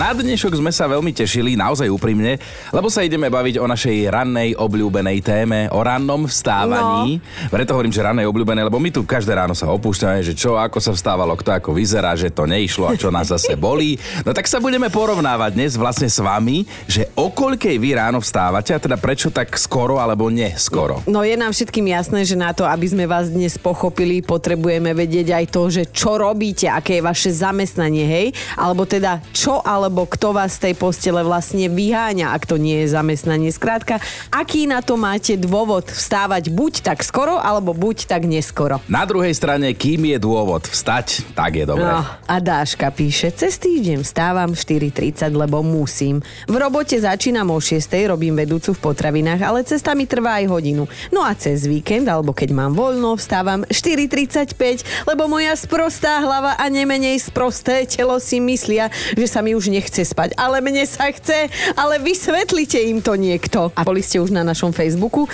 [0.00, 2.40] Na dnešok sme sa veľmi tešili, naozaj úprimne,
[2.72, 7.20] lebo sa ideme baviť o našej rannej obľúbenej téme, o rannom vstávaní.
[7.20, 7.52] No.
[7.52, 10.80] Preto hovorím, že rannej obľúbenej, lebo my tu každé ráno sa opúšťame, že čo, ako
[10.80, 14.00] sa vstávalo, kto ako vyzerá, že to neišlo a čo nás zase bolí.
[14.24, 18.72] No tak sa budeme porovnávať dnes vlastne s vami, že o koľkej vy ráno vstávate
[18.72, 21.04] a teda prečo tak skoro alebo neskoro.
[21.04, 25.28] No je nám všetkým jasné, že na to, aby sme vás dnes pochopili, potrebujeme vedieť
[25.36, 28.26] aj to, že čo robíte, aké je vaše zamestnanie, hej?
[28.56, 32.86] Alebo teda čo ale alebo kto vás z tej postele vlastne vyháňa, ak to nie
[32.86, 33.50] je zamestnanie.
[33.50, 33.98] Skrátka,
[34.30, 38.78] aký na to máte dôvod vstávať buď tak skoro, alebo buď tak neskoro.
[38.86, 41.90] Na druhej strane, kým je dôvod vstať, tak je dobré.
[41.90, 46.22] No, a Dáška píše, cez týždeň vstávam 4.30, lebo musím.
[46.46, 47.90] V robote začínam o 6.
[48.06, 50.86] robím vedúcu v potravinách, ale cesta mi trvá aj hodinu.
[51.10, 56.70] No a cez víkend, alebo keď mám voľno, vstávam 4.35, lebo moja sprostá hlava a
[56.70, 58.86] nemenej sprosté telo si myslia,
[59.18, 63.16] že sa mi už ne nechce spať, ale mne sa chce, ale vysvetlite im to
[63.16, 63.72] niekto.
[63.72, 65.24] A boli ste už na našom Facebooku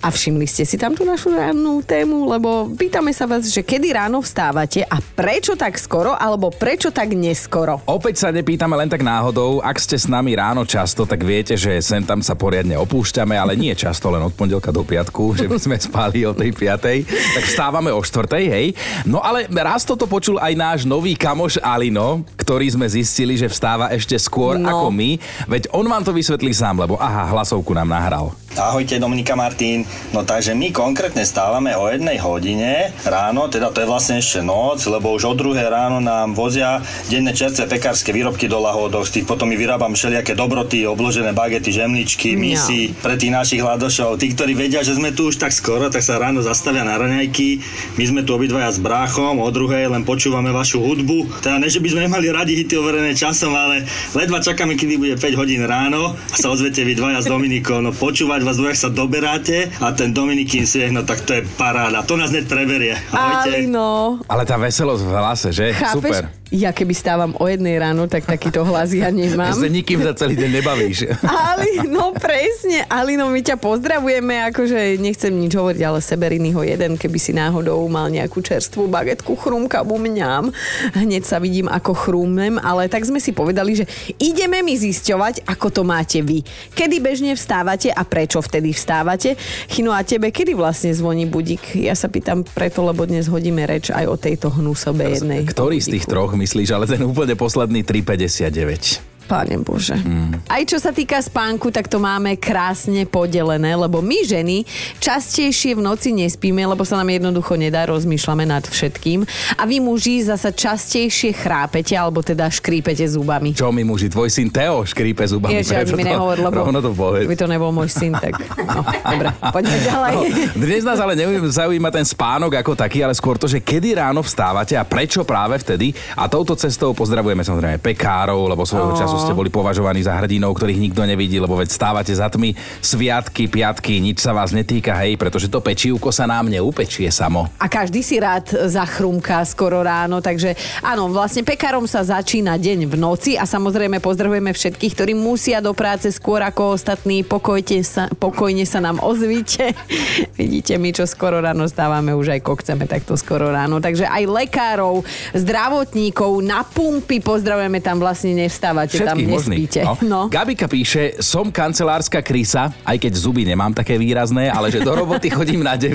[0.00, 3.92] a všimli ste si tam tú našu rannú tému, lebo pýtame sa vás, že kedy
[3.92, 7.84] ráno vstávate a prečo tak skoro, alebo prečo tak neskoro?
[7.84, 11.76] Opäť sa nepýtame len tak náhodou, ak ste s nami ráno často, tak viete, že
[11.84, 15.56] sem tam sa poriadne opúšťame, ale nie často, len od pondelka do piatku, že by
[15.60, 18.66] sme spali o tej piatej, tak vstávame o štvrtej, hej.
[19.04, 23.88] No ale raz toto počul aj náš nový kamoš Alino, ktorý sme zistili, že vstáva
[23.96, 24.68] ešte skôr no.
[24.68, 25.16] ako my,
[25.48, 28.36] veď on vám to vysvetlí sám, lebo aha, hlasovku nám nahral.
[28.54, 29.82] Ahojte Dominika Martin.
[30.14, 34.78] No takže my konkrétne stávame o jednej hodine ráno, teda to je vlastne ešte noc,
[34.86, 36.78] lebo už o druhé ráno nám vozia
[37.10, 41.74] denné čerstvé pekárske výrobky do lahodov, z tých potom my vyrábam všelijaké dobroty, obložené bagety,
[41.74, 43.02] žemličky, misy no.
[43.02, 44.22] pre tých našich hladošov.
[44.22, 47.58] Tí, ktorí vedia, že sme tu už tak skoro, tak sa ráno zastavia na raňajky.
[47.98, 51.42] My sme tu obidvaja s bráchom, o druhej len počúvame vašu hudbu.
[51.42, 53.82] Teda ne, že by sme mali radi hity overené časom, ale
[54.14, 57.82] ledva čakáme, kedy bude 5 hodín ráno a sa ozvete vy dvaja s Dominikou.
[57.82, 62.04] No počúvať vás dvoch sa doberáte a ten Dominikín svieh, no tak to je paráda.
[62.04, 62.94] To nás hneď preberie.
[63.10, 63.66] Ahojte.
[63.66, 64.20] no.
[64.28, 65.72] Ale tá veselosť v hlase, že?
[65.72, 65.96] Chápeš?
[65.96, 66.22] Super.
[66.52, 69.56] Ja keby stávam o jednej ráno, tak takýto hlas ja nemám.
[69.56, 70.98] Sa nikým za celý deň nebavíš.
[71.24, 72.84] Ali, no presne.
[72.84, 77.80] Alino, my ťa pozdravujeme, akože nechcem nič hovoriť, ale Seberiny ho jeden, keby si náhodou
[77.88, 80.52] mal nejakú čerstvú bagetku chrumkavú mňam.
[80.92, 83.88] Hneď sa vidím, ako chrúmem, ale tak sme si povedali, že
[84.20, 86.44] ideme mi zisťovať, ako to máte vy.
[86.76, 89.40] Kedy bežne vstávate a prečo vtedy vstávate?
[89.72, 91.72] Chino a tebe, kedy vlastne zvoní budík?
[91.80, 95.48] Ja sa pýtam preto, lebo dnes hodíme reč aj o tejto hnusobe jednej.
[95.48, 99.13] Ktorý z tých troch myslíš, ale ten úplne posledný 3,59.
[99.24, 99.96] Páne Bože.
[99.96, 100.44] Mm.
[100.46, 104.68] Aj čo sa týka spánku, tak to máme krásne podelené, lebo my ženy
[105.00, 109.24] častejšie v noci nespíme, lebo sa nám jednoducho nedá, rozmýšľame nad všetkým.
[109.56, 113.56] A vy muži zasa častejšie chrápete, alebo teda škrípete zubami.
[113.56, 114.12] Čo my muži?
[114.12, 115.56] Tvoj syn Teo škrípe zubami.
[115.56, 116.92] Ježiš, ani mi nehovor, lebo to
[117.24, 120.14] by to nebol môj syn, tak no, dobre, poďme ďalej.
[120.14, 120.22] No,
[120.60, 121.16] dnes nás ale
[121.48, 125.56] zaujíma ten spánok ako taký, ale skôr to, že kedy ráno vstávate a prečo práve
[125.58, 125.96] vtedy.
[126.14, 128.98] A touto cestou pozdravujeme samozrejme pekárov, lebo svojho oh.
[128.98, 132.58] času zrazu ste boli považovaní za hrdinov, ktorých nikto nevidí, lebo veď stávate za tmy,
[132.82, 137.46] sviatky, piatky, nič sa vás netýka, hej, pretože to pečívko sa nám neupečie samo.
[137.62, 142.94] A každý si rád zachrumká skoro ráno, takže áno, vlastne pekárom sa začína deň v
[142.98, 148.66] noci a samozrejme pozdravujeme všetkých, ktorí musia do práce skôr ako ostatní, pokojte sa, pokojne
[148.66, 149.70] sa nám ozvite.
[150.40, 153.78] Vidíte, my čo skoro ráno stávame, už aj kokceme takto skoro ráno.
[153.78, 155.06] Takže aj lekárov,
[155.36, 159.68] zdravotníkov, na pumpy pozdravujeme tam vlastne nevstávate všetkých možných.
[159.84, 159.94] No.
[160.04, 160.20] No.
[160.32, 165.28] Gabika píše, som kancelárska krysa, aj keď zuby nemám také výrazné, ale že do roboty
[165.36, 165.92] chodím na 9,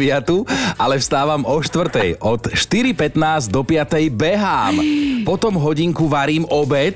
[0.77, 2.21] ale vstávam o 4.
[2.21, 4.09] Od 4.15 do 5.
[4.13, 4.77] behám.
[5.25, 6.95] Potom hodinku varím obed,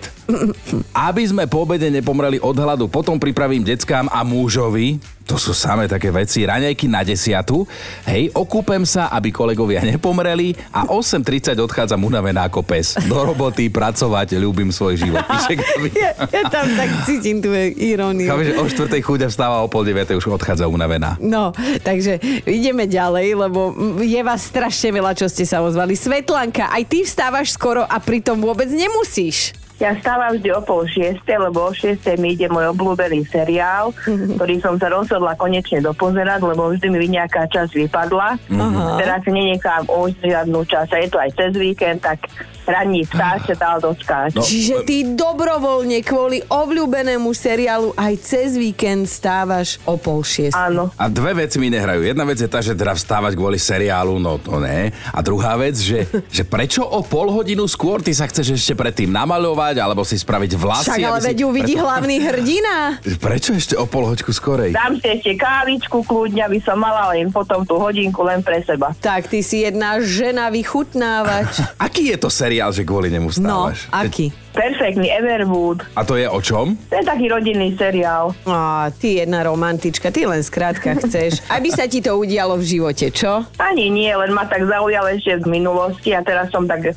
[0.95, 2.85] aby sme po obede nepomreli od hladu.
[2.87, 6.43] Potom pripravím deckám a mužovi to sú samé také veci.
[6.43, 7.63] Raňajky na desiatu.
[8.03, 12.99] Hej, okúpem sa, aby kolegovia nepomreli a 8.30 odchádzam unavená ako pes.
[13.07, 15.23] Do roboty, pracovať, ľúbim svoj život.
[15.23, 15.55] Píše
[15.95, 18.27] ja, ja, tam tak cítim tú iróniu.
[18.27, 18.99] Chápem, že o 4.
[18.99, 20.13] chuďa vstáva o pol 9.
[20.19, 21.15] už odchádza unavená.
[21.23, 23.71] No, takže ideme ďalej, lebo
[24.03, 25.95] je vás strašne veľa, čo ste sa ozvali.
[25.95, 29.62] Svetlanka, aj ty vstávaš skoro a pritom vôbec nemusíš.
[29.83, 34.63] Ja stávam vždy o pol šieste, lebo o šieste mi ide môj obľúbený seriál, ktorý
[34.63, 38.39] som sa rozhodla konečne dopozerať, lebo vždy mi nejaká časť vypadla.
[38.47, 38.95] Uh-huh.
[38.95, 42.23] Teraz si nenechám už žiadnu čas a je to aj cez víkend, tak
[42.65, 44.33] ranní vstáč sa dal doskáč.
[44.33, 44.43] No.
[44.43, 50.55] Čiže ty dobrovoľne kvôli obľúbenému seriálu aj cez víkend stávaš o pol šiest.
[50.55, 50.93] Áno.
[50.95, 52.03] A dve veci mi nehrajú.
[52.03, 54.93] Jedna vec je tá, že teda vstávať kvôli seriálu, no to ne.
[55.09, 56.05] A druhá vec, že,
[56.35, 60.51] že prečo o pol hodinu skôr ty sa chceš ešte predtým namaľovať, alebo si spraviť
[60.53, 60.87] vlasy.
[60.93, 62.75] Však ale aby si- veď uvidí preto- hlavný hrdina.
[63.25, 64.71] Prečo ešte o pol hoďku skorej?
[64.71, 68.93] Dám si ešte kávičku, kľudne by som mala len potom tú hodinku len pre seba.
[68.99, 71.57] Tak ty si jedna žena vychutnávač.
[71.85, 73.89] Aký je to seriál, že kvôli nemu No, stávaš?
[73.89, 74.29] aký?
[74.53, 75.81] Perfektný Everwood.
[75.97, 76.77] A to je o čom?
[76.93, 78.37] To je taký rodinný seriál.
[78.45, 81.41] Á, ty jedna romantička, ty len skrátka chceš.
[81.49, 83.49] Aby sa ti to udialo v živote, čo?
[83.57, 86.93] Ani nie, len ma tak zaujal ešte z minulosti a teraz som tak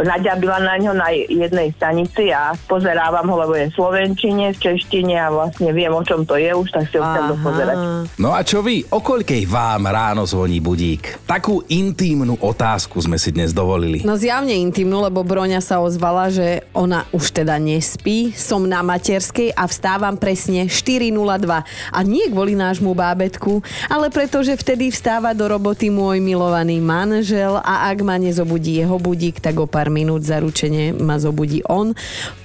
[0.00, 5.14] naďabila na ňo na jednej stanici a pozerávam ho, lebo je v slovenčine, v češtine
[5.20, 7.76] a vlastne viem, o čom to je, už tak si ho chcem dopozerať.
[8.16, 8.80] No a čo vy?
[8.96, 11.20] O koľkej vám ráno zvoní budík?
[11.28, 14.00] Takú intímnu otázku sme si dnes dovolili.
[14.08, 19.50] No zjavne intimnú, lebo Broňa sa ozvala, že ona už teda nespí, som na materskej
[19.58, 21.66] a vstávam presne 4.02.
[21.90, 23.58] A nie kvôli nášmu bábetku,
[23.90, 29.02] ale preto, že vtedy vstáva do roboty môj milovaný manžel a ak ma nezobudí jeho
[29.02, 31.90] budík, tak o pár minút zaručene ma zobudí on.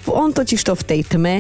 [0.09, 1.35] On totiž to v tej tme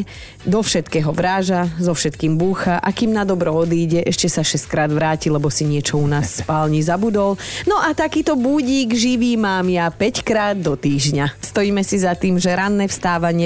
[0.45, 4.91] do všetkého vráža, so všetkým búcha a kým na dobro odíde, ešte sa 6 krát
[4.93, 7.33] vráti, lebo si niečo u nás v spálni zabudol.
[7.65, 11.41] No a takýto budík živý mám ja 5 krát do týždňa.
[11.41, 12.98] Stojíme si za tým, že ranné vstávanie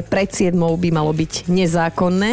[0.04, 2.32] pred 7 by malo byť nezákonné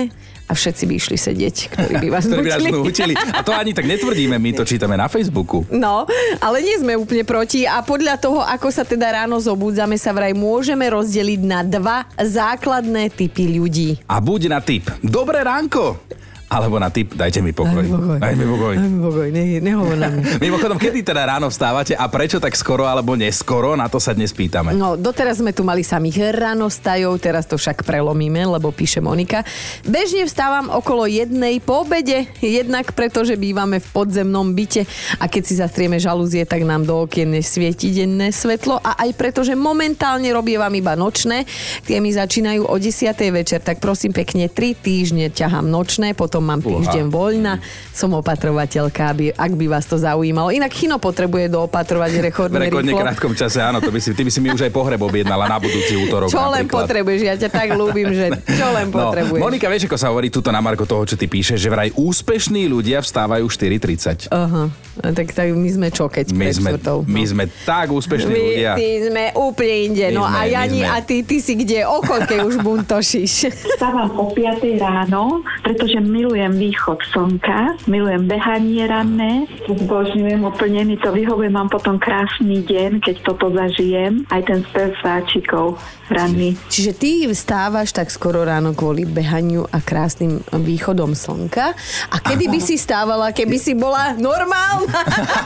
[0.50, 3.14] a všetci by išli sedieť, ktorí by vás Ktorí nutili.
[3.14, 5.62] A to ani tak netvrdíme, my to čítame na Facebooku.
[5.70, 6.10] No,
[6.42, 10.34] ale nie sme úplne proti a podľa toho, ako sa teda ráno zobúdzame, sa vraj
[10.34, 14.02] môžeme rozdeliť na dva základné typy ľudí.
[14.10, 14.90] A buď na tip.
[15.06, 16.02] Dobré ránko!
[16.50, 17.86] Alebo na tip, dajte mi pokoj.
[18.18, 18.74] Daj mi pokoj.
[18.74, 20.22] Daj mi pokoj, ne, nehovor na mňa.
[20.50, 24.34] Mimochodom, kedy teda ráno vstávate a prečo tak skoro alebo neskoro, na to sa dnes
[24.34, 24.74] pýtame.
[24.74, 29.46] No, doteraz sme tu mali samých ranostajov, teraz to však prelomíme, lebo píše Monika.
[29.86, 34.90] Bežne vstávam okolo jednej po obede, jednak preto, že bývame v podzemnom byte
[35.22, 39.46] a keď si zastrieme žalúzie, tak nám do okien nesvieti denné svetlo a aj preto,
[39.46, 41.46] že momentálne robievam iba nočné,
[41.86, 43.14] tie mi začínajú o 10.
[43.30, 47.60] večer, tak prosím pekne, 3 týždne ťahám nočné, potom mám týždeň voľna,
[47.90, 50.48] som opatrovateľka, aby, ak by vás to zaujímalo.
[50.50, 53.02] Inak Chino potrebuje doopatrovať V rekordne rekordne rýchlo.
[53.02, 55.56] krátkom čase, áno, to by si, ty by si mi už aj pohreb objednala na
[55.56, 56.28] budúci útorok.
[56.32, 56.74] Čo len napríklad.
[56.82, 59.40] potrebuješ, ja ťa tak ľúbim, že čo len No, potrebuješ.
[59.40, 62.64] Monika, vieš, ako sa hovorí tuto na Marko toho, čo ty píšeš, že vraj úspešní
[62.66, 64.30] ľudia vstávajú 4.30.
[64.30, 64.70] Aha,
[65.10, 67.04] tak, tak my sme čo, keď My sme, štvrtou?
[67.04, 68.70] my sme tak úspešní My, ľudia.
[68.74, 70.06] ty sme úplne inde.
[70.06, 70.88] My No sme, a my Jani, sme.
[70.88, 71.82] a ty, ty si kde?
[71.84, 73.34] O koľkej už buntošíš?
[73.74, 74.38] Vstávam o 5
[74.76, 75.22] ráno,
[75.60, 82.62] pretože milujem východ slnka, milujem behanie ranné, zbožňujem úplne, mi to vyhovuje, mám potom krásny
[82.62, 85.74] deň, keď toto zažijem, aj ten spev sváčikov
[86.06, 86.54] ranný.
[86.70, 91.74] Čiže ty vstávaš tak skoro ráno kvôli behaniu a krásnym východom slnka.
[92.10, 95.00] A kedy by si stávala, keby si bola normálna?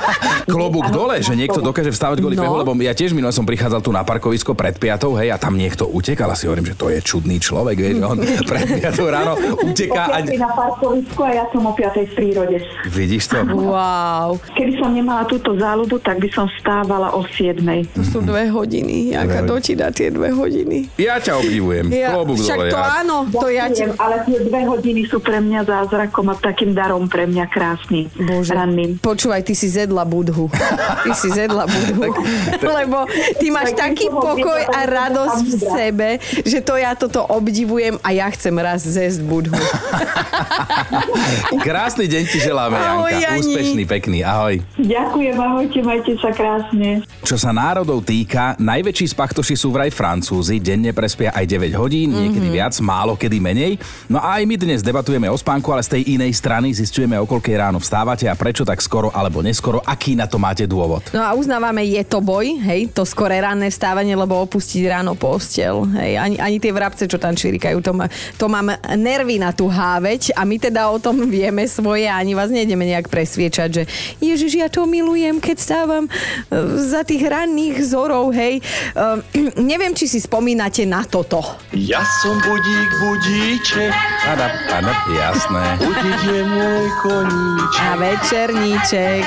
[0.55, 2.51] Klobúk dole, že niekto dokáže vstávať kvôli No.
[2.51, 5.55] behu, lebo ja tiež minule som prichádzal tu na parkovisko pred piatou, hej, a tam
[5.55, 8.19] niekto utekal a si hovorím, že to je čudný človek, vieš, on
[8.51, 10.19] pred piatou ráno uteká a...
[10.75, 12.57] na parkovisku a ja som o 5 v prírode.
[12.91, 13.39] Vidíš to?
[13.47, 17.63] Wow, Keby som nemala túto záľubu, tak by som vstávala o 7.
[17.95, 19.15] to sú dve hodiny.
[19.15, 20.91] Jaká ti dá tie dve hodiny?
[20.99, 21.89] Ja ťa obdivujem.
[21.89, 22.71] Klobúk však dole.
[22.75, 22.91] to ja.
[23.01, 23.87] áno, to ja ti...
[23.87, 28.11] Ďakujem, ale tie dve hodiny sú pre mňa zázrakom a takým darom pre mňa krásnym,
[28.19, 28.53] Bože.
[28.53, 28.99] ranným.
[28.99, 30.51] Počúvaj, ty si zedla budhu.
[31.07, 32.11] Ty si zedla budhu.
[32.61, 33.07] Lebo
[33.39, 36.09] ty máš Tak taký pokoj a radosť v sebe,
[36.43, 39.55] že to ja toto obdivujem a ja chcem raz zesť budhu.
[41.67, 43.25] Krásny deň ti želáme, Ahoj, Janka.
[43.25, 43.41] Jani.
[43.41, 44.19] Úspešný, pekný.
[44.25, 44.61] Ahoj.
[44.81, 47.05] Ďakujem, ahojte, majte sa krásne.
[47.25, 52.49] Čo sa národov týka, najväčší spachtoši sú vraj Francúzi, denne prespia aj 9 hodín, niekedy
[52.53, 53.81] viac, málo kedy menej.
[54.13, 57.25] No a aj my dnes debatujeme o spánku, ale z tej inej strany zistujeme, o
[57.25, 61.01] koľkej ráno vstávate a prečo tak skoro alebo neskoro, aký na to máte dôvod.
[61.17, 65.89] No a uznávame, je to boj, hej, to skoré ranné vstávanie, lebo opustiť ráno postel,
[65.97, 68.07] hej, ani, ani tie vrabce, čo tam čirikajú, to, má,
[68.37, 72.35] to mám nervy na tú háveť a my teda o tom vieme svoje a ani
[72.37, 73.83] vás nejdeme nejak presviečať, že
[74.21, 76.11] Ježiš, ja to milujem, keď stávam e,
[76.81, 78.61] za tých ranných zorov, hej.
[78.95, 79.21] Uh,
[79.71, 81.43] neviem, či si spomínate na toto.
[81.75, 83.93] Ja som budík, budíček,
[84.25, 85.65] Pada, pada, jasné.
[85.83, 87.83] budiť je môj koníček.
[87.85, 89.25] A večerníček.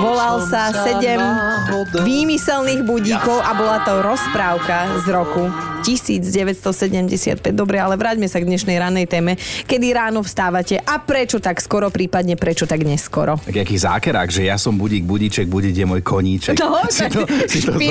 [0.00, 7.52] Volal sa sedem náhodou výmyselných budíkov a bola to rozprávka z roku 1975.
[7.52, 9.36] Dobre, ale vráťme sa k dnešnej ranej téme.
[9.68, 13.36] Kedy ráno vstávate a prečo tak skoro, prípadne prečo tak neskoro?
[13.44, 16.56] Tak jaký zákerák, že ja som budík, budíček, budík je môj koníček.
[16.56, 17.76] No, si to, si to.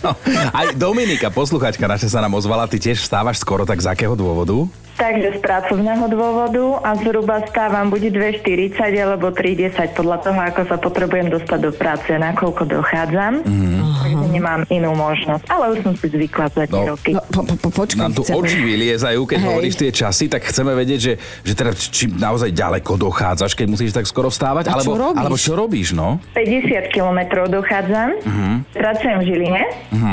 [0.00, 0.16] No.
[0.54, 4.64] Aj Dominika, posluchačka naša sa nám ozvala, ty tiež vstávaš skoro, tak z akého dôvodu?
[5.00, 10.76] Takže z pracovného dôvodu a zhruba stávam buď 2.40 alebo 3.10 podľa toho, ako sa
[10.76, 13.40] potrebujem dostať do práce, nakoľko dochádzam.
[13.40, 13.80] Mm.
[13.80, 15.44] Takže nemám inú možnosť.
[15.46, 16.92] Ale už som si zvykla za tie No.
[16.92, 17.10] roky.
[17.10, 19.46] No, po, po, po, počkaj, Nám tu chceme- oči vyliezajú, keď Hej.
[19.46, 23.90] hovoríš tie časy, tak chceme vedieť, že, že teda či naozaj ďaleko dochádzaš, keď musíš
[23.90, 25.18] tak skoro vstávať, A alebo, čo robíš?
[25.18, 26.20] alebo čo robíš, no?
[26.34, 28.52] 50 kilometrov dochádzam, Mhm.
[28.70, 29.62] pracujem v Žiline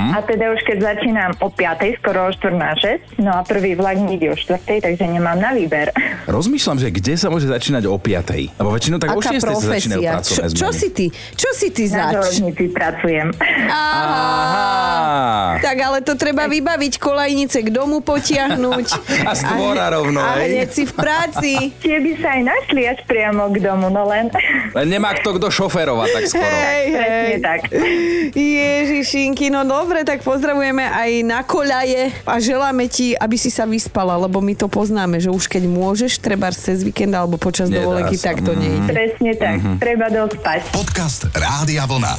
[0.10, 1.68] a teda už keď začínam o 5,
[1.98, 5.38] skoro o 4 na 6, no a prvý vlak mi ide o 4, takže nemám
[5.38, 5.90] na výber.
[6.38, 8.58] Rozmýšľam, že kde sa môže začínať o 5.
[8.58, 10.14] Lebo väčšinou tak o 6 sa začínajú profesia?
[10.20, 10.80] pracovné Čo, čo zmeny.
[10.80, 11.06] si ty?
[11.34, 12.14] Čo si ty Na zač?
[12.14, 13.28] železnici pracujem.
[13.68, 15.58] Aha.
[15.58, 18.88] Tak ale to treba vybaviť, kolajnice k domu potiahnuť.
[19.30, 21.52] A z dvora rovno, A hneď si v práci.
[21.84, 24.30] Tie by sa aj našli až priamo k domu, no len...
[24.76, 26.46] Len nemá kto kto šoférovať tak skoro.
[26.46, 27.32] Hej, hej.
[27.42, 27.60] tak.
[28.36, 34.16] Ježišinky, no dobre, tak pozdravujeme aj na koľaje a želáme ti, aby si sa vyspala,
[34.20, 38.14] lebo my to poznáme, že už keď môžeš, treba cez víkend alebo počas Nedá dovolenky,
[38.14, 38.30] sa.
[38.30, 38.60] tak to Mm.
[38.60, 38.80] nejde.
[38.86, 39.58] Presne tak.
[39.58, 39.76] Mhm.
[39.78, 40.62] Treba dospať.
[40.70, 42.14] Podcast Rádia Vlna.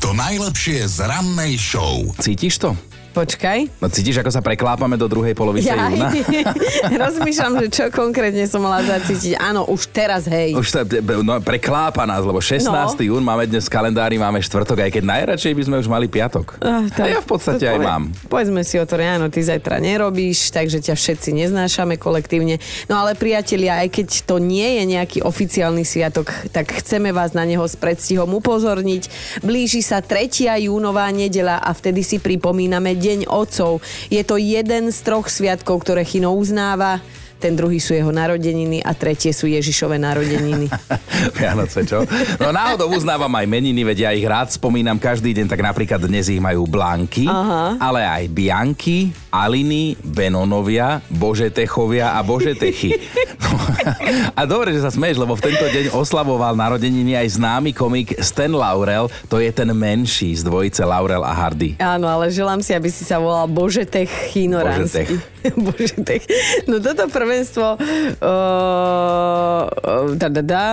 [0.00, 2.08] To najlepšie z rannej show.
[2.16, 2.72] Cítiš to?
[3.10, 3.82] Počkaj.
[3.82, 6.14] No cítiš, ako sa preklápame do druhej polovice Ja júna?
[7.10, 9.34] rozmýšľam, že čo konkrétne som mala zacítiť.
[9.34, 10.54] Áno, už teraz, hej.
[10.54, 10.86] Už sa
[11.26, 12.70] no, preklápa nás, lebo 16.
[12.70, 12.94] No.
[13.02, 16.62] jún máme dnes v kalendári, máme štvrtok, aj keď najradšej by sme už mali piatok.
[16.62, 18.02] Ah, A ja v podstate aj poved- mám.
[18.30, 22.62] Povedzme si o to, áno, ty zajtra nerobíš, takže ťa všetci neznášame kolektívne.
[22.86, 27.42] No ale priatelia, aj keď to nie je nejaký oficiálny sviatok, tak chceme vás na
[27.42, 29.08] neho s predstihom upozorniť.
[29.42, 30.30] Blíži sa 3.
[30.62, 33.80] júnová nedela a vtedy si pripomíname Deň otcov.
[34.12, 37.00] Je to jeden z troch sviatkov, ktoré Chino uznáva.
[37.40, 40.68] Ten druhý sú jeho narodeniny a tretie sú Ježišové narodeniny.
[41.40, 42.04] Vianoce, čo?
[42.36, 46.28] No náhodou uznávam aj meniny, veď ja ich rád spomínam každý deň, tak napríklad dnes
[46.28, 47.80] ich majú Blanky, Aha.
[47.80, 52.98] ale aj Bianky, Aliny, Benonovia, Božetechovia a Božetechy.
[53.38, 53.54] No,
[54.40, 58.50] a dobre, že sa smeješ, lebo v tento deň oslavoval narodeniny aj známy komik Stan
[58.50, 61.78] Laurel, to je ten menší z dvojice Laurel a Hardy.
[61.78, 65.22] Áno, ale želám si, aby si sa volal Božetech Chinoránsky.
[65.56, 66.26] Božetech.
[66.68, 67.78] No toto prvenstvo...
[68.20, 69.70] Uh,
[70.14, 70.64] da, da, da.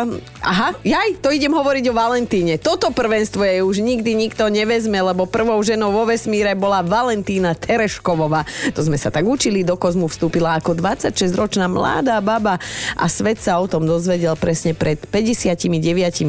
[0.43, 2.59] Aha, jaj, to idem hovoriť o Valentíne.
[2.59, 8.46] Toto prvenstvo je už nikdy nikto nevezme, lebo prvou ženou vo vesmíre bola Valentína Tereškovová.
[8.75, 12.59] To sme sa tak učili, do kozmu vstúpila ako 26-ročná mladá baba
[12.95, 15.67] a svet sa o tom dozvedel presne pred 59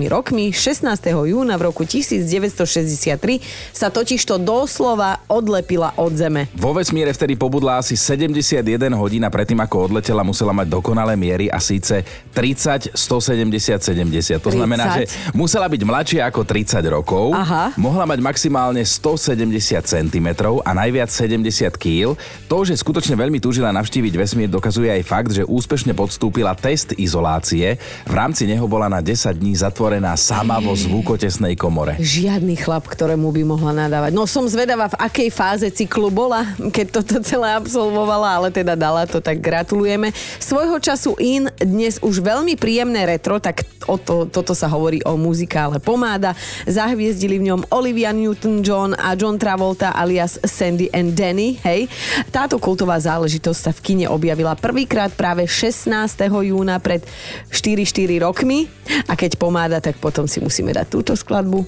[0.08, 0.50] rokmi.
[0.50, 0.88] 16.
[1.10, 3.42] júna v roku 1963
[3.74, 6.48] sa totižto doslova odlepila od Zeme.
[6.54, 11.46] Vo vesmíre vtedy pobudla asi 71 hodín a predtým ako odletela musela mať dokonalé miery
[11.50, 14.38] a síce 30, 170, 70.
[14.38, 14.58] To 30.
[14.58, 17.74] znamená, že musela byť mladšia ako 30 rokov, Aha.
[17.74, 20.28] mohla mať maximálne 170 cm
[20.62, 22.07] a najviac 70 kg.
[22.46, 27.80] To, že skutočne veľmi túžila navštíviť vesmír, dokazuje aj fakt, že úspešne podstúpila test izolácie.
[28.06, 31.98] V rámci neho bola na 10 dní zatvorená sama vo zvukotesnej komore.
[31.98, 34.12] Žiadny chlap, ktorému by mohla nadávať.
[34.14, 39.08] No som zvedavá, v akej fáze cyklu bola, keď toto celé absolvovala, ale teda dala
[39.08, 40.12] to, tak gratulujeme.
[40.38, 45.16] Svojho času in, dnes už veľmi príjemné retro, tak o to, toto sa hovorí o
[45.16, 46.36] muzikále Pomáda.
[46.68, 51.88] Zahviezdili v ňom Olivia Newton-John a John Travolta alias Sandy and Danny, hej.
[52.32, 55.90] Táto kultová záležitosť sa v kine objavila prvýkrát práve 16.
[56.28, 57.04] júna pred
[57.50, 58.66] 4-4 rokmi
[59.06, 61.66] a keď pomáda, tak potom si musíme dať túto skladbu.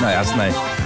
[0.00, 0.79] No jasné.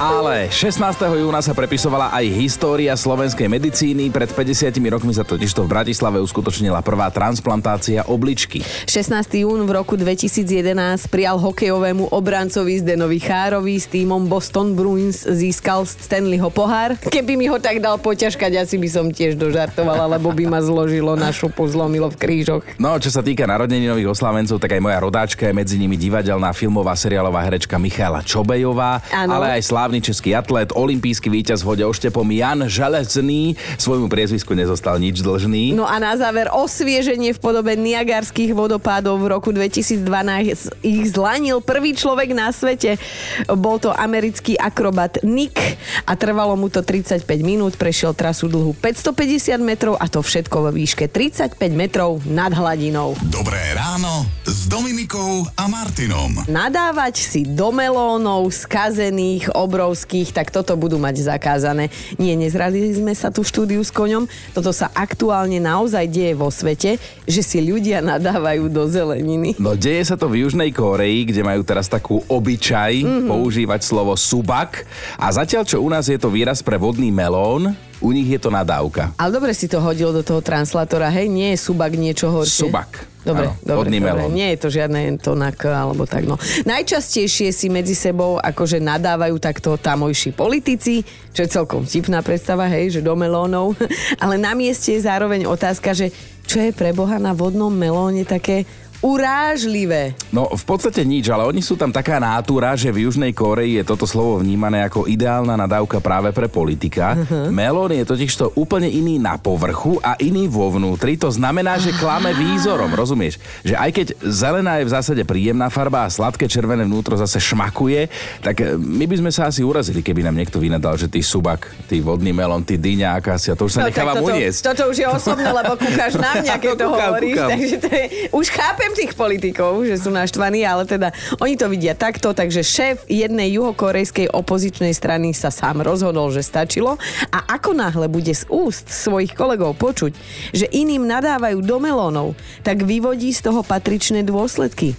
[0.00, 0.80] Ale 16.
[1.12, 4.08] júna sa prepisovala aj história slovenskej medicíny.
[4.08, 8.64] Pred 50 rokmi sa totižto v Bratislave uskutočnila prvá transplantácia obličky.
[8.88, 9.44] 16.
[9.44, 16.48] jún v roku 2011 prijal hokejovému obrancovi Zdenovi Chárovi s týmom Boston Bruins získal Stanleyho
[16.48, 16.96] pohár.
[17.04, 21.12] Keby mi ho tak dal poťažkať, asi by som tiež dožartovala, lebo by ma zložilo
[21.12, 22.64] na šupu, zlomilo v krížoch.
[22.80, 26.96] No, čo sa týka narodeninových oslavencov, tak aj moja rodáčka je medzi nimi divadelná filmová
[26.96, 29.36] seriálová herečka Michála Čobejová, Áno.
[29.36, 33.58] ale aj slávny český atlet, olimpijský víťaz v hode oštepom Jan Železný.
[33.74, 35.74] Svojmu priezvisku nezostal nič dlžný.
[35.74, 41.98] No a na záver osvieženie v podobe Niagarských vodopádov v roku 2012 ich zlanil prvý
[41.98, 43.02] človek na svete.
[43.50, 45.58] Bol to americký akrobat Nick
[46.06, 50.70] a trvalo mu to 35 minút, prešiel trasu dlhu 550 metrov a to všetko vo
[50.70, 53.18] výške 35 metrov nad hladinou.
[53.26, 56.46] Dobré ráno s Dominikou a Martinom.
[56.46, 61.88] Nadávať si do melónov skazených, obro obrovských, tak toto budú mať zakázané.
[62.20, 64.28] Nie, nezradili sme sa tu štúdiu s koňom.
[64.52, 69.56] Toto sa aktuálne naozaj deje vo svete, že si ľudia nadávajú do zeleniny.
[69.56, 73.28] No deje sa to v Južnej Kóreji, kde majú teraz takú obyčaj mm-hmm.
[73.32, 74.84] používať slovo subak.
[75.16, 78.48] A zatiaľ, čo u nás je to výraz pre vodný melón, u nich je to
[78.48, 79.12] nadávka.
[79.20, 81.28] Ale dobre si to hodil do toho translátora, hej?
[81.28, 82.68] Nie je subak niečo horšie.
[82.68, 83.10] Subak.
[83.20, 84.32] Dobre, Áno, dobre, dobre.
[84.32, 86.24] Nie je to žiadne to na K alebo tak.
[86.24, 86.40] No.
[86.64, 91.04] Najčastejšie si medzi sebou akože nadávajú takto tamojší politici,
[91.36, 93.76] čo je celkom vtipná predstava, hej, že do melónov.
[94.24, 96.08] Ale na mieste je zároveň otázka, že
[96.48, 98.64] čo je pre Boha na vodnom melóne také
[99.00, 100.12] urážlivé.
[100.28, 103.84] No v podstate nič, ale oni sú tam taká nátura, že v Južnej Koreji je
[103.84, 107.16] toto slovo vnímané ako ideálna nadávka práve pre politika.
[107.16, 107.48] Uh-huh.
[107.48, 111.16] Melón je totižto úplne iný na povrchu a iný vo vnútri.
[111.16, 113.36] To znamená, že klame výzorom, rozumieš?
[113.62, 118.06] Že aj keď zelená je v zásade príjemná farba a sladké červené vnútro zase šmakuje,
[118.40, 121.66] tak e, my by sme sa asi urazili, keby nám niekto vynadal, že ty subak,
[121.86, 124.60] ty vodný melón, ty dyňa, akácia, to už sa No, nechávam toto, uniesť.
[124.62, 127.32] toto už je osobné, lebo kúkaš na mňa, keď to Kúkam, hovoríš.
[127.32, 127.48] kúkam.
[127.50, 131.94] Takže to je, už chápem tých politikov, že sú naštvaní, ale teda oni to vidia
[131.96, 136.96] takto, takže šéf jednej juhokorejskej opozičnej strany sa sám rozhodol, že stačilo
[137.30, 140.12] a ako náhle bude z úst svojich kolegov počuť,
[140.54, 144.94] že iným nadávajú do melónov, tak vyvodí z toho patričné dôsledky.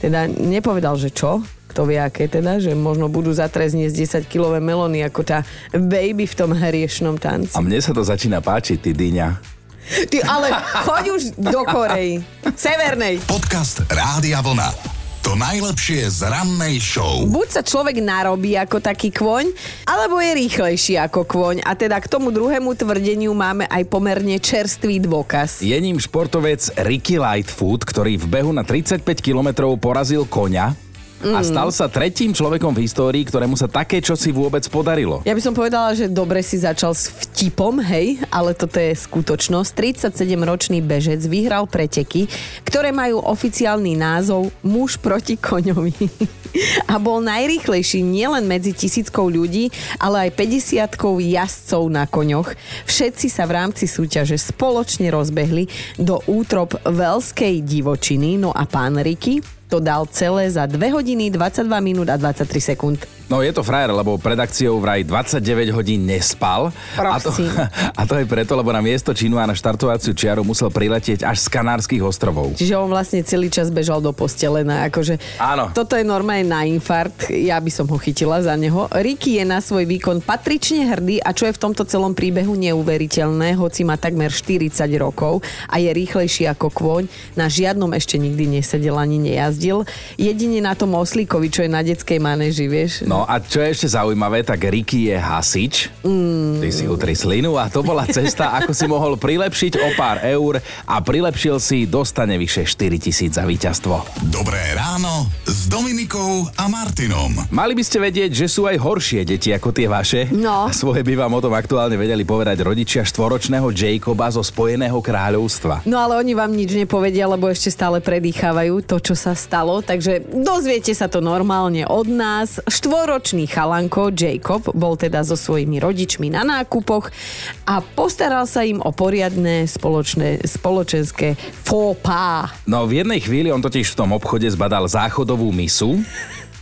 [0.00, 1.42] Teda nepovedal, že čo,
[1.76, 5.44] kto vie aké teda, že možno budú zatrezniesť 10-kilové melóny ako tá
[5.76, 7.52] baby v tom hriešnom tanci.
[7.52, 9.55] A mne sa to začína páčiť, ty dyňa.
[9.86, 10.50] Ty ale
[10.82, 12.18] choď už do Korei.
[12.58, 13.22] Severnej.
[13.22, 14.96] Podcast Rádia Vlna.
[15.26, 17.26] To najlepšie z rannej show.
[17.26, 19.50] Buď sa človek narobí ako taký kvoň,
[19.82, 21.66] alebo je rýchlejší ako kvoň.
[21.66, 25.66] A teda k tomu druhému tvrdeniu máme aj pomerne čerstvý dôkaz.
[25.66, 30.85] Je ním športovec Ricky Lightfoot, ktorý v behu na 35 km porazil koňa
[31.24, 35.24] a stal sa tretím človekom v histórii, ktorému sa také čosi vôbec podarilo.
[35.24, 39.72] Ja by som povedala, že dobre si začal s vtipom, hej, ale toto je skutočnosť.
[39.72, 42.28] 37-ročný bežec vyhral preteky,
[42.68, 45.96] ktoré majú oficiálny názov Muž proti koňovi.
[46.92, 49.68] A bol najrýchlejší nielen medzi tisíckou ľudí,
[50.00, 50.88] ale aj 50
[51.20, 52.56] jazdcov na koňoch.
[52.88, 55.68] Všetci sa v rámci súťaže spoločne rozbehli
[56.00, 61.68] do útrop veľskej divočiny, no a pán Riky to dal celé za 2 hodiny, 22
[61.82, 63.15] minút a 23 sekúnd.
[63.26, 66.70] No je to frajer, lebo pred akciou vraj 29 hodín nespal.
[66.94, 67.34] A to,
[67.98, 71.42] a to aj preto, lebo na miesto činu a na štartovaciu čiaru musel priletieť až
[71.42, 72.54] z Kanárskych ostrovov.
[72.54, 74.62] Čiže on vlastne celý čas bežal do postele.
[74.62, 75.74] Na, akože, Áno.
[75.74, 77.26] Toto je normálne na infarkt.
[77.34, 78.86] Ja by som ho chytila za neho.
[78.94, 83.58] Ricky je na svoj výkon patrične hrdý a čo je v tomto celom príbehu neuveriteľné,
[83.58, 84.70] hoci má takmer 40
[85.02, 89.82] rokov a je rýchlejší ako kôň, na žiadnom ešte nikdy nesedel ani nejazdil.
[90.14, 93.02] Jedine na tom oslíkovi, čo je na detskej manéži, vieš.
[93.02, 95.88] No a čo je ešte zaujímavé, tak Ricky je hasič.
[96.02, 96.60] Mm.
[96.60, 100.58] Ty si utri slinu a to bola cesta, ako si mohol prilepšiť o pár eur
[100.84, 104.26] a prilepšil si, dostane vyše 4 tisíc za víťazstvo.
[104.28, 107.46] Dobré ráno s Dominikou a Martinom.
[107.54, 110.26] Mali by ste vedieť, že sú aj horšie deti ako tie vaše.
[110.34, 110.66] No.
[110.66, 115.86] A svoje by vám o tom aktuálne vedeli povedať rodičia štvoročného Jacoba zo Spojeného kráľovstva.
[115.86, 120.26] No ale oni vám nič nepovedia, lebo ešte stále predýchávajú to, čo sa stalo, takže
[120.26, 122.58] dozviete sa to normálne od nás.
[123.06, 127.14] Štvoročný chalanko Jacob bol teda so svojimi rodičmi na nákupoch
[127.62, 132.50] a postaral sa im o poriadne spoločné, spoločenské faux pas.
[132.66, 136.02] No v jednej chvíli on totiž v tom obchode zbadal záchodovú misu,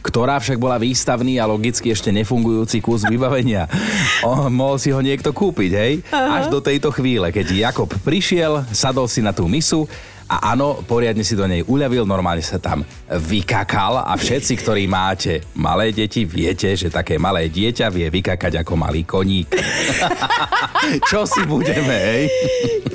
[0.05, 3.65] ktorá však bola výstavný a logicky ešte nefungujúci kus vybavenia.
[4.21, 6.05] O, mohol si ho niekto kúpiť, hej?
[6.13, 9.89] Až do tejto chvíle, keď Jakob prišiel, sadol si na tú misu
[10.25, 15.45] a áno, poriadne si do nej uľavil, normálne sa tam vykakal a všetci, ktorí máte
[15.53, 19.53] malé deti, viete, že také malé dieťa vie vykakať ako malý koník.
[21.11, 22.23] Čo si budeme, hej?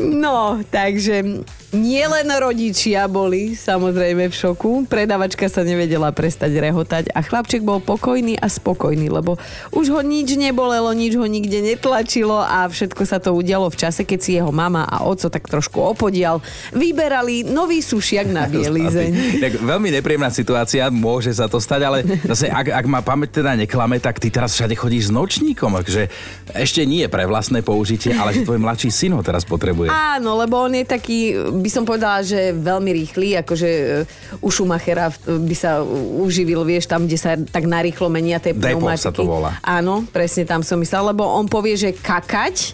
[0.02, 7.62] No, takže nielen rodičia boli samozrejme v šoku, predavačka sa nevedela prestať rehotať a chlapček
[7.62, 9.38] bol pokojný a spokojný, lebo
[9.74, 14.02] už ho nič nebolelo, nič ho nikde netlačilo a všetko sa to udialo v čase,
[14.06, 16.42] keď si jeho mama a oco tak trošku opodial,
[16.74, 19.42] vyberali nový sušiak na bielizeň.
[19.44, 23.54] Tak veľmi nepríjemná situácia, môže sa to stať, ale zase ak, ak ma pamäť teda
[23.54, 26.10] neklame, tak ty teraz všade chodíš s nočníkom, takže
[26.54, 29.94] ešte nie pre vlastné použitie, ale že tvoj mladší syn ho teraz potrebuje.
[29.94, 33.84] Áno, lebo on je taký, by som povedala, že veľmi rýchly, akože e,
[34.40, 35.84] u Schumachera v- by sa
[36.18, 39.04] uživil, vieš, tam, kde sa tak narýchlo menia tie Depot pneumatiky.
[39.04, 39.52] sa to volá.
[39.62, 42.74] Áno, presne tam som myslela, lebo on povie, že kakať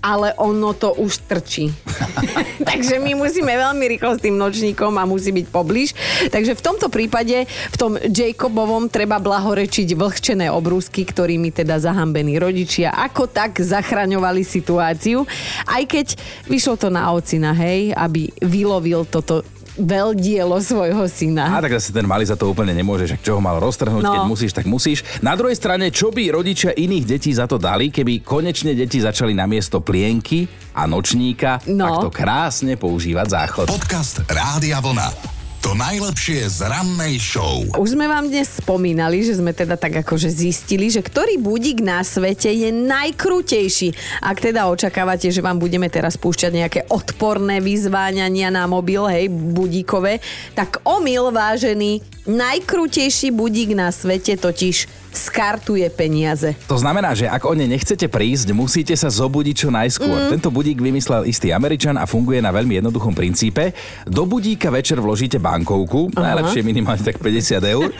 [0.00, 1.68] ale ono to už trčí.
[2.68, 5.92] Takže my musíme veľmi rýchlo s tým nočníkom a musí byť poblíž.
[6.32, 12.92] Takže v tomto prípade, v tom Jacobovom treba blahorečiť vlhčené obrúsky, ktorými teda zahambení rodičia
[12.96, 15.28] ako tak zachraňovali situáciu.
[15.68, 16.16] Aj keď
[16.48, 19.44] vyšlo to na ocina, hej, aby vylovil toto
[19.80, 21.50] veľdielo svojho syna.
[21.50, 24.12] A tak zase ten malý za to úplne nemôže, že čo ho mal roztrhnúť, No.
[24.12, 25.02] keď musíš, tak musíš.
[25.18, 29.32] Na druhej strane, čo by rodičia iných detí za to dali, keby konečne deti začali
[29.32, 31.88] namiesto plienky a nočníka No.
[31.88, 33.66] takto krásne používať záchod.
[33.66, 35.39] Podcast Rádia Vlna.
[35.60, 37.60] To najlepšie z rannej show.
[37.76, 42.00] Už sme vám dnes spomínali, že sme teda tak akože zistili, že ktorý budík na
[42.00, 43.92] svete je najkrutejší.
[44.24, 50.24] Ak teda očakávate, že vám budeme teraz púšťať nejaké odporné vyzváňania na mobil, hej, budíkové,
[50.56, 56.54] tak omyl vážený, najkrutejší budík na svete totiž skartuje peniaze.
[56.70, 60.30] To znamená, že ak o ne nechcete prísť, musíte sa zobudiť čo najskôr.
[60.30, 60.30] Mm.
[60.38, 63.74] Tento budík vymyslel istý Američan a funguje na veľmi jednoduchom princípe.
[64.06, 66.32] Do budíka večer vložíte bankovku, Aha.
[66.34, 67.90] najlepšie minimálne tak 50 eur.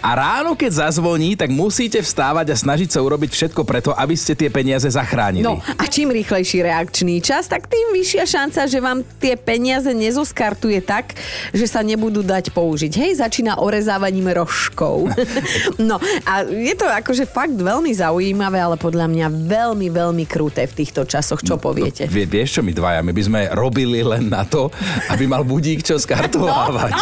[0.00, 4.32] A ráno, keď zazvoní, tak musíte vstávať a snažiť sa urobiť všetko preto, aby ste
[4.32, 5.44] tie peniaze zachránili.
[5.44, 10.80] No a čím rýchlejší reakčný čas, tak tým vyššia šanca, že vám tie peniaze nezoskartuje
[10.80, 11.18] tak,
[11.52, 12.92] že sa nebudú dať použiť.
[12.96, 15.12] Hej, začína orezávaním rožkov.
[15.90, 20.84] no a je to akože fakt veľmi zaujímavé, ale podľa mňa veľmi, veľmi kruté v
[20.84, 21.40] týchto časoch.
[21.40, 22.04] Čo poviete?
[22.04, 23.00] Vie, vieš čo my dvaja?
[23.00, 24.68] My by sme robili len na to,
[25.08, 26.92] aby mal budík čo skartovávať.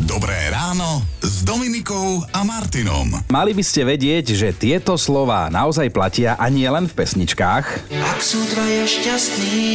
[0.00, 3.22] Dobré ráno s Dominikou a Martinom.
[3.30, 7.94] Mali by ste vedieť, že tieto slova naozaj platia a nie len v pesničkách.
[7.94, 9.68] Ak sú dvaja šťastní,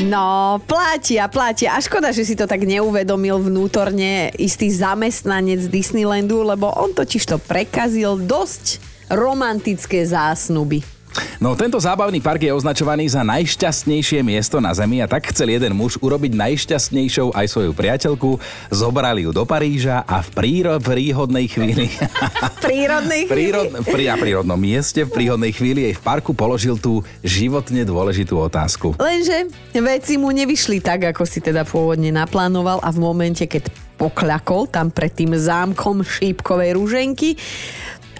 [0.00, 1.76] No, platia, platia.
[1.76, 7.36] A škoda, že si to tak neuvedomil vnútorne istý zamestnanec Disneylandu, lebo on totiž to
[7.36, 8.80] prekazil dosť
[9.12, 10.99] romantické zásnuby.
[11.40, 15.72] No tento zábavný park je označovaný za najšťastnejšie miesto na Zemi a tak chcel jeden
[15.74, 18.36] muž urobiť najšťastnejšou aj svoju priateľku.
[18.68, 21.88] Zobrali ju do Paríža a v príro, príhodnej chvíli...
[22.60, 23.50] Prírodnej chvíli.
[23.50, 28.36] Prírod, pri, na prírodnom mieste v príhodnej chvíli jej v parku položil tú životne dôležitú
[28.38, 28.94] otázku.
[29.00, 34.68] Lenže veci mu nevyšli tak, ako si teda pôvodne naplánoval a v momente, keď pokľakol
[34.72, 37.36] tam pred tým zámkom šípkovej rúženky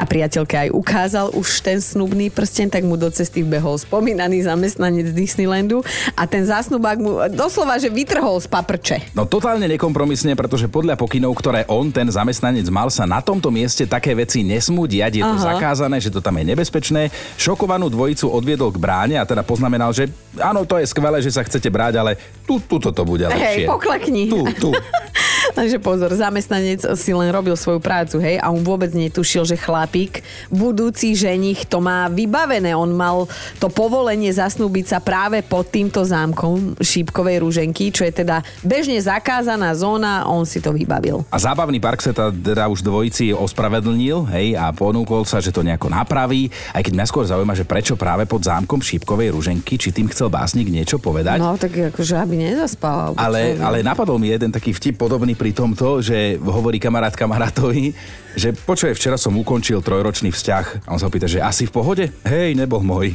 [0.00, 5.12] a priateľke aj ukázal už ten snubný prsten, tak mu do cesty vbehol spomínaný zamestnanec
[5.12, 5.84] Disneylandu
[6.16, 8.96] a ten zásnubák mu doslova, že vytrhol z paprče.
[9.12, 13.84] No totálne nekompromisne, pretože podľa pokynov, ktoré on, ten zamestnanec, mal sa na tomto mieste
[13.84, 15.46] také veci nesmú diať, je to Aha.
[15.52, 17.12] zakázané, že to tam je nebezpečné.
[17.36, 20.08] Šokovanú dvojicu odviedol k bráne a teda poznamenal, že
[20.40, 22.16] áno, to je skvelé, že sa chcete bráť, ale
[22.48, 23.66] tu, tuto to bude lepšie.
[23.66, 24.32] Hej, poklakni.
[24.32, 24.70] Tu, tu.
[25.58, 29.58] Takže pozor, zamestnanec si len robil svoju prácu, hej, a on vôbec netušil, že
[29.90, 30.22] chlapík,
[30.55, 32.79] budúci ženich, to má vybavené.
[32.79, 33.26] On mal
[33.59, 39.74] to povolenie zasnúbiť sa práve pod týmto zámkom šípkovej rúženky, čo je teda bežne zakázaná
[39.74, 41.26] zóna, on si to vybavil.
[41.35, 45.90] A zábavný park sa teda už dvojici ospravedlnil, hej, a ponúkol sa, že to nejako
[45.90, 50.07] napraví, aj keď mňa skôr zaujíma, že prečo práve pod zámkom šípkovej ruženky, či tým
[50.14, 51.42] chcel básnik niečo povedať.
[51.42, 53.18] No, tak akože, aby nezaspal.
[53.18, 53.66] čo, Ale, no.
[53.66, 57.90] ale napadol mi jeden taký vtip podobný pri tomto, že hovorí kamarát kamarátovi,
[58.38, 62.04] že počuje, včera som ukončil trojročný vzťah a on sa pýta, že asi v pohode?
[62.26, 63.14] Hej, nebol môj.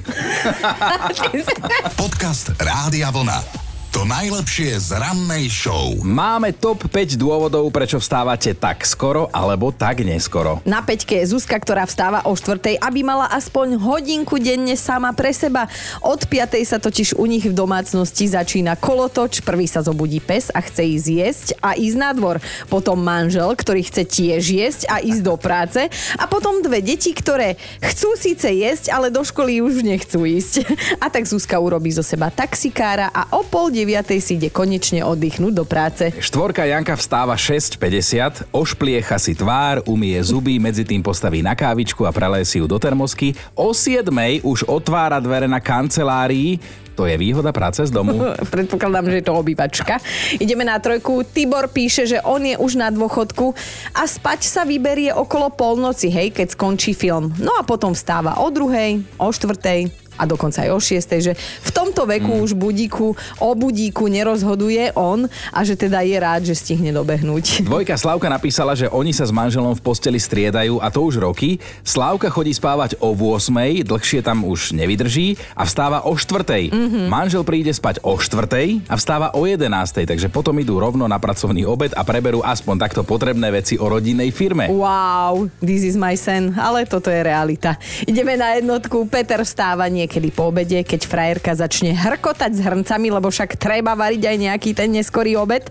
[2.02, 3.65] Podcast Rádia Vlna.
[3.96, 5.96] To najlepšie z rannej show.
[6.04, 10.60] Máme top 5 dôvodov, prečo vstávate tak skoro alebo tak neskoro.
[10.68, 15.32] Na peťke je Zuzka, ktorá vstáva o štvrtej, aby mala aspoň hodinku denne sama pre
[15.32, 15.72] seba.
[16.04, 20.60] Od piatej sa totiž u nich v domácnosti začína kolotoč, prvý sa zobudí pes a
[20.60, 22.44] chce ísť jesť a ísť na dvor.
[22.68, 25.80] Potom manžel, ktorý chce tiež jesť a ísť do práce.
[26.20, 30.68] A potom dve deti, ktoré chcú síce jesť, ale do školy už nechcú ísť.
[31.04, 35.54] A tak Zuzka urobí zo seba taxikára a o pol deviatej si ide konečne oddychnúť
[35.54, 36.10] do práce.
[36.18, 42.10] Štvorka Janka vstáva 6.50, ošpliecha si tvár, umie zuby, medzi tým postaví na kávičku a
[42.10, 43.38] preleje si ju do termosky.
[43.54, 44.10] O 7
[44.42, 46.58] už otvára dvere na kancelárii,
[46.96, 48.18] to je výhoda práce z domu.
[48.56, 50.00] Predpokladám, že je to obývačka.
[50.42, 51.28] Ideme na trojku.
[51.28, 53.54] Tibor píše, že on je už na dôchodku
[53.94, 57.36] a spať sa vyberie okolo polnoci, hej, keď skončí film.
[57.38, 61.70] No a potom vstáva o druhej, o štvrtej a dokonca aj o šiestej, že v
[61.72, 66.92] tomto veku už budíku, o budíku nerozhoduje on a že teda je rád, že stihne
[66.96, 67.46] dobehnúť.
[67.70, 71.60] Dvojka Slavka napísala, že oni sa s manželom v posteli striedajú a to už roky.
[71.84, 76.72] Slavka chodí spávať o 8, dlhšie tam už nevydrží a vstáva o 4.
[76.72, 77.06] Mm-hmm.
[77.12, 79.68] Manžel príde spať o 4 a vstáva o 11,
[80.08, 84.32] takže potom idú rovno na pracovný obed a preberú aspoň takto potrebné veci o rodinnej
[84.32, 84.72] firme.
[84.72, 87.76] Wow, this is my sen, ale toto je realita.
[88.08, 89.08] Ideme na jednotku.
[89.08, 94.30] Peter vstáva niekedy po obede, keď frajerka začne hrkotať s hrncami, lebo však treba variť
[94.30, 95.66] aj nejaký ten neskorý obed.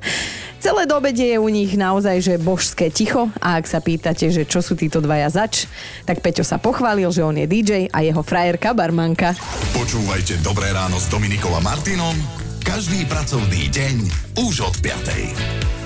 [0.58, 4.42] Celé do obede je u nich naozaj, že božské ticho a ak sa pýtate, že
[4.42, 5.70] čo sú títo dvaja zač,
[6.02, 9.38] tak Peťo sa pochválil, že on je DJ a jeho frajerka barmanka.
[9.76, 13.94] Počúvajte Dobré ráno s Dominikom a Martinom každý pracovný deň
[14.40, 15.83] už od 5.